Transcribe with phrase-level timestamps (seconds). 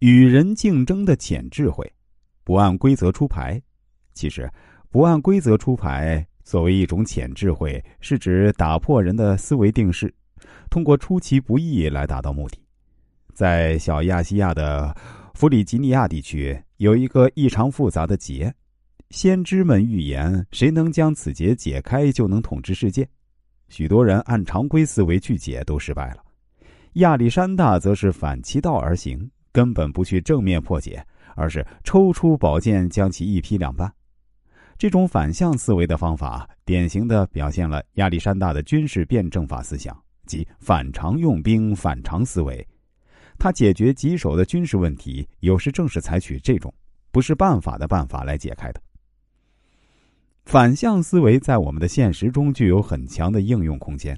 [0.00, 1.90] 与人竞争的潜智慧，
[2.44, 3.60] 不按规则出牌。
[4.14, 4.48] 其实，
[4.90, 10.12] 不按规则出牌，作为一种潜智慧，是指打破人的思维定式，
[10.70, 12.58] 通过出其不意来达到目的。
[13.34, 14.96] 在小亚细亚的
[15.34, 18.54] 弗里吉尼亚地区，有一个异常复杂的结，
[19.10, 23.08] 先知们预言，谁能将此结解开，就能统治世界。
[23.68, 26.24] 许多人按常规思维去解，都失败了。
[26.94, 31.04] 亚历山大则是反其道而行，根本不去正面破解，
[31.34, 33.92] 而是抽出宝剑将其一劈两半。
[34.78, 42.64] 这种反向思维的方法，典型的表现了亚历山大的军事辩证法思想，即反常用兵、反常思维。
[43.36, 46.72] 他解决棘手的军事问题，有时正是采取这种
[47.10, 48.80] 不是办法的办法来解开的。
[50.44, 54.16] 反向思维在我们的现实中具有很强的应用空间。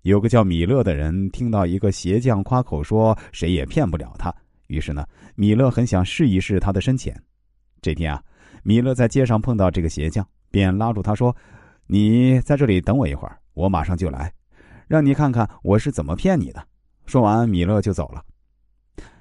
[0.00, 4.34] 有个叫米勒的人听到一个鞋匠夸口说谁也骗不了他，
[4.68, 5.04] 于是呢，
[5.34, 7.20] 米勒很想试一试他的深浅。
[7.82, 8.22] 这天啊，
[8.62, 11.34] 米勒在街上碰到这个鞋匠，便拉住他说
[11.86, 14.32] ：“你在这里等我一会儿，我马上就来，
[14.86, 16.64] 让你看看我是怎么骗你的。”
[17.06, 18.22] 说完，米勒就走了。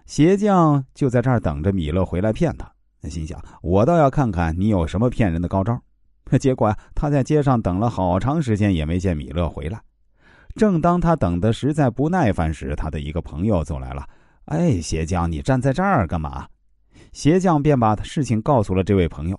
[0.05, 2.71] 鞋匠就在这儿等着米勒回来骗他。
[3.09, 5.81] 心想：我倒要看看你有什么骗人的高招。
[6.39, 9.79] 结果他在街上等了好长时间，也没见米勒回来。
[10.55, 14.05] 正当他等的实在不耐烦时，他的一个朋友走来了。
[14.47, 16.47] 哎，鞋匠，你站在这儿干嘛？
[17.11, 19.37] 鞋匠便把事情告诉了这位朋友。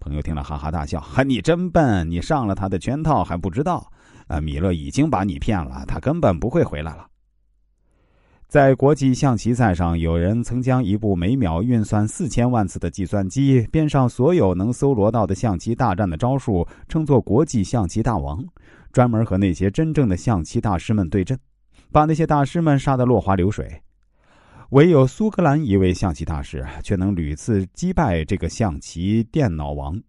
[0.00, 3.86] 朋友听了哈哈大笑：“哈，你真笨，你上了他的圈套还不知道？
[4.28, 7.06] 啊，米勒已经把你骗了，他根本不会回来了。”
[8.48, 18.42] 在国际象棋赛上，有人曾将一部每秒运算四千万次的计算机编上所有能搜罗到的象棋大战的招数，称作“国际象棋大王”。
[18.90, 21.38] 专门和那些真正的象棋大师们对阵，
[21.92, 23.82] 把那些大师们杀得落花流水。
[24.70, 30.00] 唯有苏格兰一位象棋大师却能屡次击败这个象棋电脑王。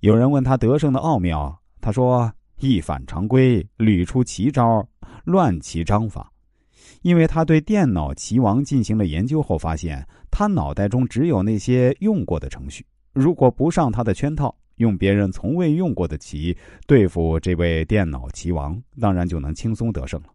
[0.00, 4.86] 有人问他得胜的奥妙，他说：“一反常规，屡出奇招，
[5.24, 6.32] 乱其章法。”
[7.02, 14.54] 因为他对电脑棋王进行了研究后发现，他脑袋中只有那些用过的程序，如果不上他的圈套。
[14.76, 16.54] 用别人从未用过的棋
[16.86, 20.28] 对付这位电脑棋王，当然就能轻松得胜了。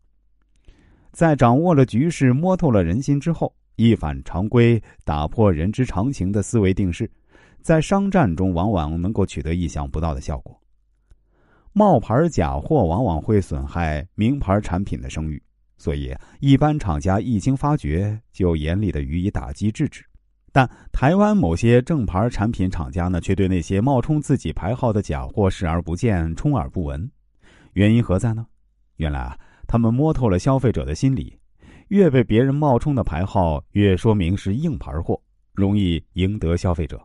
[1.11, 7.09] 在掌握了局势、摸透了人心之后，一反常规、打破人之常情的思维定式，
[7.61, 10.57] 在商战中往往能够取得意想不到的效果。
[11.73, 15.41] 冒牌假货往往会损害名牌产品的声誉，
[15.77, 20.03] 所以一般厂家一经发觉，就严厉的予以打击制止。
[20.51, 27.09] 但台湾某些正牌产品厂家呢，却对那些冒充自己牌号的假货视而不见、充耳不闻。
[27.71, 28.45] 原因何在呢？
[28.97, 29.37] 原来啊，
[29.71, 31.39] 他们摸透了消费者的心理，
[31.87, 35.17] 越被别人冒充的牌号，越说明是硬牌货，
[35.53, 37.01] 容易赢得消费者。